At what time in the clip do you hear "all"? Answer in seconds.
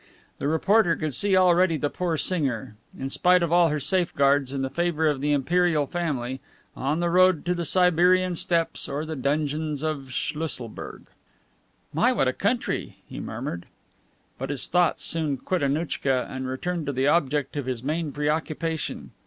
3.53-3.69